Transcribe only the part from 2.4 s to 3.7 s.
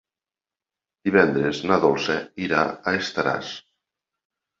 irà a Estaràs.